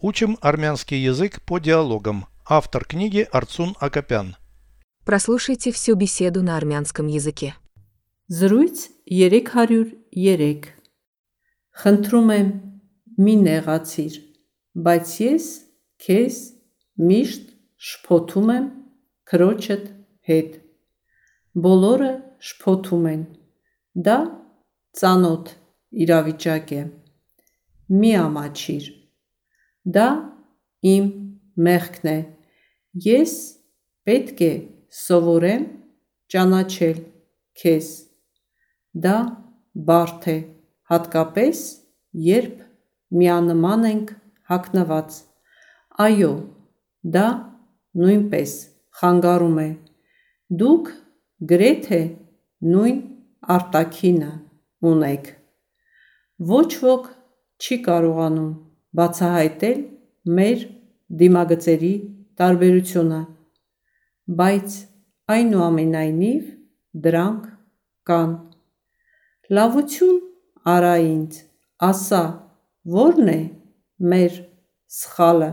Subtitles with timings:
[0.00, 2.26] Учим армянский язык по диалогам.
[2.46, 4.36] Автор книги Арцун Акопян.
[5.04, 7.54] Прослушайте всю беседу на армянском языке.
[8.28, 8.76] Զրույց
[9.08, 10.78] 303
[11.78, 12.48] Խնդրում եմ
[13.22, 14.14] մի նեղացիր,
[14.84, 15.46] բայց ես
[16.04, 16.38] քեզ
[17.08, 17.44] միշտ
[17.88, 18.66] շփոթում եմ
[19.30, 19.84] քրոջդ
[20.30, 20.58] հետ։
[21.66, 22.10] Բոլորը
[22.50, 23.22] շփոթում են։
[24.08, 24.18] Դա
[24.98, 25.52] ծանոթ
[26.04, 26.82] իրավիճակ է։
[27.98, 28.90] Մի ամաչիր։
[29.88, 30.08] Դա
[30.84, 31.06] իմ
[31.64, 32.18] մեղքն է։
[33.08, 33.34] Ես
[34.08, 34.52] պետք է
[34.98, 35.64] սովորեմ
[36.34, 36.98] ճանաչել
[37.62, 37.88] քեզ։
[39.04, 39.16] Դա
[39.88, 40.36] բարդ է,
[40.92, 41.62] հատկապես
[42.28, 42.60] երբ
[43.20, 44.14] միանման ենք
[44.52, 45.18] հագնված։
[46.04, 46.32] Այո,
[47.16, 47.26] դա
[48.02, 48.54] նույնպես
[49.00, 49.68] խանգարում է։
[50.60, 50.94] Դուք
[51.50, 52.04] գրեթե
[52.74, 53.02] նույն
[53.56, 54.32] արտաքինը
[54.92, 55.34] ունեք։
[56.52, 57.12] Ոչ ոք
[57.64, 58.50] չի կարողանում
[58.96, 59.80] բացահայտել
[60.38, 60.64] մեր
[61.22, 61.92] դիմագծերի
[62.40, 63.20] տարբերությունը,
[64.40, 64.76] բայց
[65.34, 66.50] այնուամենայնիվ
[67.06, 67.48] դրանք
[68.08, 68.34] կան։
[69.58, 70.18] Լավություն
[70.74, 71.40] արա ինձ,
[71.88, 72.22] ասա,
[72.88, 73.40] ո՞րն է
[74.12, 74.38] մեր
[74.98, 75.50] սխալը։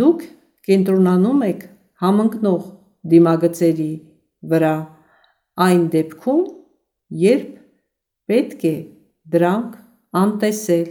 [0.00, 0.26] Դուք
[0.68, 1.64] կենտրոնանում եք
[2.02, 2.68] համընկնող
[3.12, 3.90] դիմագծերի
[4.52, 4.74] վրա
[5.66, 6.44] այն դեպքում,
[7.22, 7.52] երբ
[8.30, 8.76] պետք է
[9.34, 9.76] դրանք
[10.22, 10.88] անտեսել։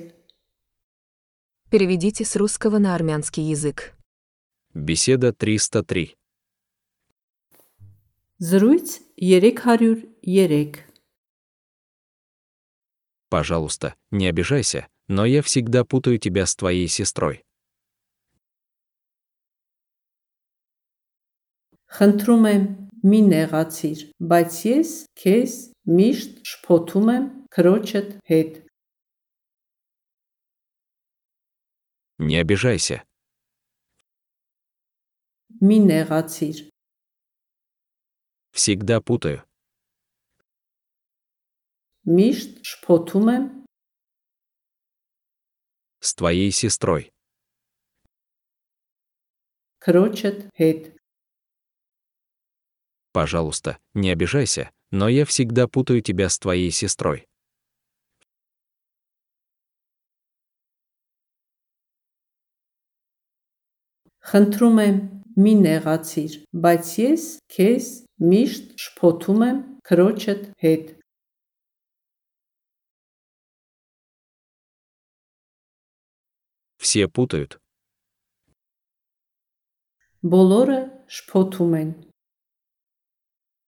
[1.70, 3.94] Переведите с русского на армянский язык.
[4.74, 6.16] Беседа 303.
[8.38, 10.77] Զրույց 303
[13.28, 17.44] Пожалуйста, не обижайся, но я всегда путаю тебя с твоей сестрой.
[21.91, 22.64] Խնդրում եմ
[23.10, 25.55] մի նեղացիր, բայց ես քեզ
[25.91, 28.52] միշտ շփոթում եմ քրոջդ հետ։
[32.19, 33.05] Не обижайся.
[35.60, 36.56] Մի նեղացիր,
[38.52, 39.44] Всегда путаю.
[42.06, 43.45] միշտ շփոթում եմ
[46.01, 47.11] С твоей сестрой.
[49.84, 50.96] քրոջդ հետ։
[53.12, 57.27] Пожалуйста, не обижайся, но я всегда путаю тебя с твоей сестрой.
[64.30, 64.98] Խնդրում եմ
[65.45, 66.33] մի նեղացիր,
[66.64, 67.86] բայց ես քեզ
[68.30, 69.58] միշտ շփոթում եմ
[69.90, 70.96] քրոջդ հետ։
[76.80, 77.61] Все путают.
[80.20, 80.78] Բոլորը
[81.17, 81.90] շփոթում են։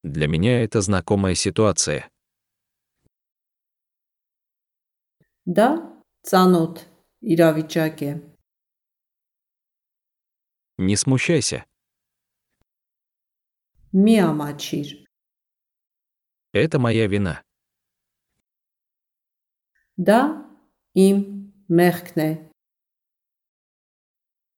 [0.04, 2.10] Для меня это знакомая ситуация.
[5.46, 5.68] Դա
[6.28, 6.82] ծանոթ
[7.34, 8.10] իրավիճակ է։
[10.78, 11.64] Не смущайся.
[13.92, 15.04] Մի ամաչիր։
[16.52, 17.44] Это моя вина.
[19.96, 20.20] Դա
[20.96, 21.18] իմ
[21.68, 22.30] մեղքն է։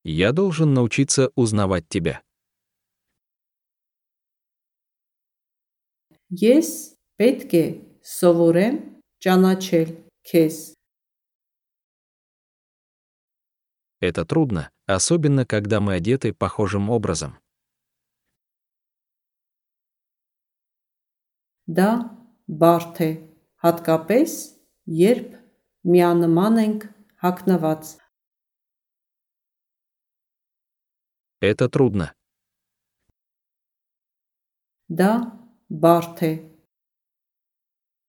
[0.05, 2.23] Я должен научиться узнавать тебя.
[6.31, 7.67] Ես պետք է
[8.03, 8.77] սովորեմ
[9.23, 9.91] ճանաչել
[10.31, 10.57] քեզ։
[14.01, 17.39] Это трудно, особенно когда мы одеты похожим образом.
[21.67, 21.91] Դա
[22.49, 23.11] բարդ է,
[23.65, 24.33] հատկապես
[25.01, 25.31] երբ
[25.89, 26.83] միանման ենք
[27.25, 27.83] հագնված։
[31.41, 32.13] Это трудно.
[34.89, 35.13] Դա
[35.69, 36.33] բարդ է,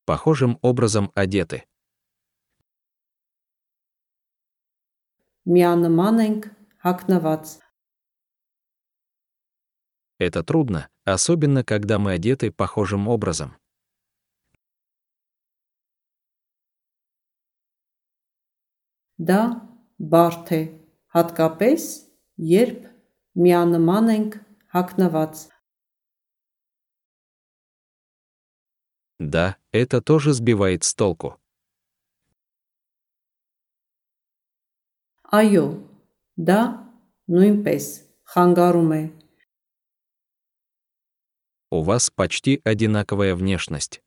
[0.06, 1.66] Похожим образом одеты.
[5.46, 6.46] միանման ենք
[6.86, 7.60] հագնված։
[10.18, 13.56] Это трудно, особенно когда мы одеты похожим образом.
[19.16, 19.42] Դա
[20.00, 20.62] բարդ է,
[21.16, 21.84] հատկապես
[22.52, 22.82] երբ
[23.40, 24.34] միանման ենք
[24.76, 25.48] հագնված։
[29.20, 31.40] Да, это тоже сбивает с толку.
[35.32, 35.89] Այո,
[36.40, 36.62] դա
[37.32, 37.86] նույնպես
[38.34, 39.04] խանգարում է։
[41.72, 44.02] У вас почти одинаковая внешность.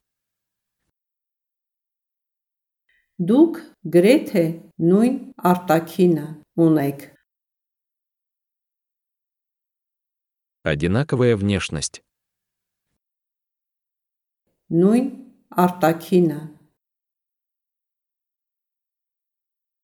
[3.18, 3.56] Դուք
[3.94, 4.42] գրեթե
[4.78, 5.14] նույն
[5.50, 6.26] արտաքինը
[6.64, 7.00] ունեք։
[10.62, 11.98] Одинаковая внешность.
[14.70, 15.08] Նույն
[15.64, 16.38] արտաքինը։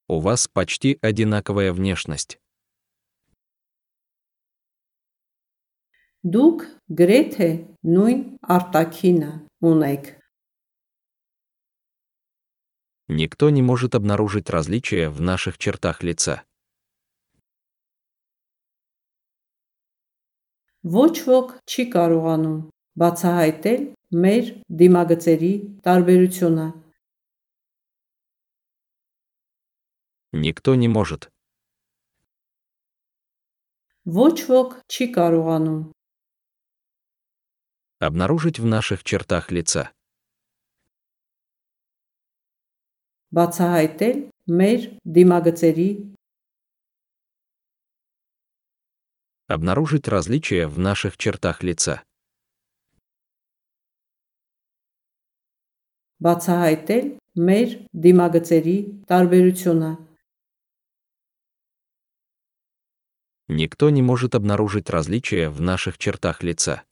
[0.08, 2.38] У вас почти одинаковая внешность.
[6.24, 6.62] Դուք
[6.98, 7.48] գրեթե
[7.84, 8.20] նույն
[8.56, 9.32] արտաքինը
[9.70, 10.06] ունեք։
[13.08, 16.44] Никто не может обнаружить различия в наших чертах лица.
[20.84, 22.56] Ոչ ոք չի կարողանում
[23.00, 23.84] բացահայտել
[24.24, 24.48] մեր
[24.80, 25.52] դիմագծերի
[25.84, 26.66] տարբերությունը։
[30.32, 31.30] Никто не может.
[34.04, 35.82] Ոչ ոք չի կարողանում
[38.00, 39.92] Обнаружить в наших чертах лица.
[43.34, 44.18] բացահայտել
[44.60, 44.80] մեր
[45.16, 45.90] դիմագծերի
[49.48, 52.02] Обнаружить различия в наших чертах лица.
[56.24, 57.06] բացահայտել
[57.48, 57.68] մեր
[58.04, 58.76] դիմագծերի
[59.10, 59.90] տարբերությունը։
[63.48, 66.84] Никто не может обнаружить различия в наших чертах лица.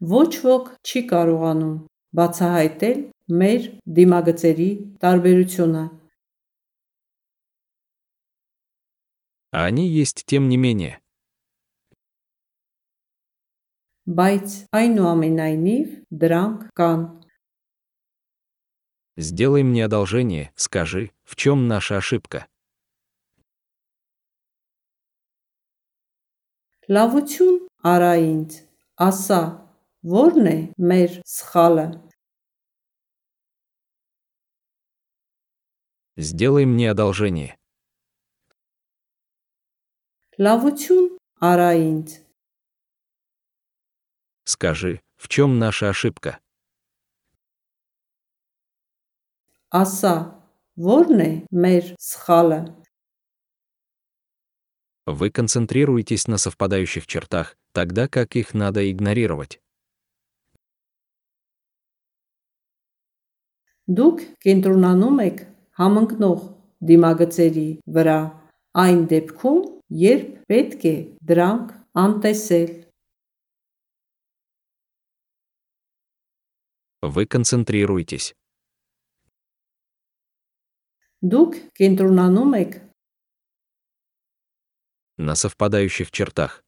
[0.00, 1.72] Ոչ ոք չի կարողանում
[2.16, 3.00] բացահայտել
[3.40, 3.66] մեր
[3.96, 4.68] դիմագծերի
[5.02, 5.82] տարբերությունը։
[9.52, 11.00] А они есть тем не менее.
[14.08, 15.88] Բայց այնուամենայնիվ
[16.22, 17.02] դրանք կան։
[19.16, 22.46] Сделай мне одолжение, скажи, в чем наша ошибка.
[26.90, 28.54] Լավություն արա ինձ,
[29.08, 29.40] ասա,
[30.20, 30.56] ո՞րն է
[30.90, 31.86] մեր սխալը։
[36.18, 37.54] Сделай мне одолжение.
[40.42, 41.06] Լավություն
[41.52, 42.08] արա ինձ,
[44.44, 46.40] Скажи, в чем наша ошибка.
[49.70, 50.33] ասա,
[50.80, 52.60] ո՞րն է մեր սխալը։
[55.06, 59.60] Вы концентрируетесь на совпадающих чертах, тогда как их надо игнорировать.
[63.90, 65.38] Դուք կենտրոնանում եք
[65.80, 66.42] համընկնող
[66.90, 68.18] դիմագծերի վրա,
[68.82, 69.58] այն դեպքում,
[70.02, 70.94] երբ պետք է
[71.26, 71.72] դրանք
[72.04, 72.70] անտեսել։
[77.02, 78.30] Вы концентрируетесь.
[81.24, 82.72] Դուք կենտրոնանում եք
[85.20, 86.62] на совпадающих чертах.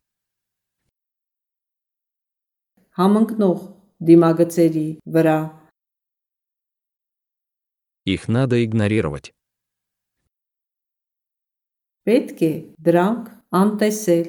[2.98, 3.58] համընկնող
[4.08, 5.38] դիմագծերի վրա,
[8.04, 9.32] Их надо игнорировать.
[12.04, 12.52] պետք է
[12.86, 13.24] դրանք
[13.54, 14.28] անտեսել։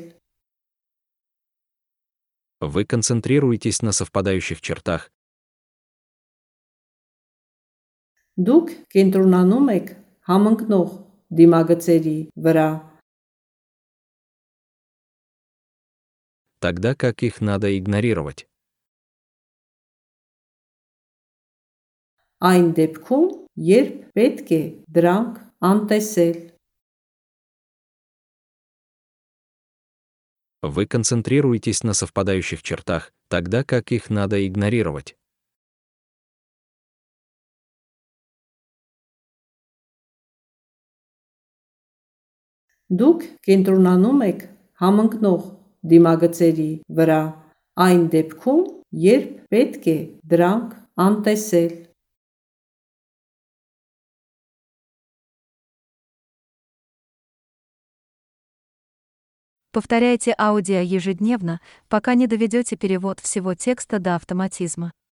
[2.63, 5.09] Вы концентрируетесь на совпадающих чертах,
[8.39, 9.89] Դուք կենտրոնանում եք
[10.29, 10.89] համընկնող
[11.33, 12.17] դիմագծերի
[12.47, 12.69] վրա,
[16.63, 18.47] тогда как их надо игнорировать.
[22.43, 24.63] այն դեպքում, երբ պետք է
[24.95, 26.39] դրանք անտեսել։
[30.75, 35.15] Вы концентрируетесь на совпадающих чертах, тогда как их надо игнорировать.
[42.93, 44.43] Դուք կենտրոնանում եք
[44.83, 45.47] համընկնող
[45.93, 47.21] դիմագծերի վրա,
[47.85, 48.61] այն դեպքում,
[49.05, 49.97] երբ պետք է
[50.33, 50.75] դրանք
[51.07, 51.73] անտեսել։
[59.73, 61.59] Повторяйте аудио ежедневно,
[61.89, 64.93] пока не доведете перевод всего текста до автоматизма.